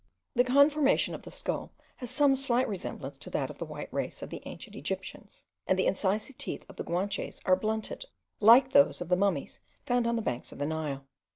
The 0.33 0.43
conformation 0.43 1.13
of 1.13 1.21
the 1.21 1.29
skull 1.29 1.73
has 1.97 2.09
some 2.09 2.33
slight 2.33 2.67
resemblance 2.67 3.19
to 3.19 3.29
that 3.29 3.51
of 3.51 3.59
the 3.59 3.65
white 3.67 3.93
race 3.93 4.23
of 4.23 4.31
the 4.31 4.41
ancient 4.47 4.75
Egyptians; 4.75 5.43
and 5.67 5.77
the 5.77 5.85
incisive 5.85 6.39
teeth 6.39 6.65
of 6.67 6.77
the 6.77 6.83
Guanches 6.83 7.39
are 7.45 7.55
blunted, 7.55 8.05
like 8.39 8.71
those 8.71 8.99
of 9.01 9.09
the 9.09 9.15
mummies 9.15 9.59
found 9.85 10.07
on 10.07 10.15
the 10.15 10.23
banks 10.23 10.51
of 10.51 10.57
the 10.57 10.65
Nile. 10.65 11.05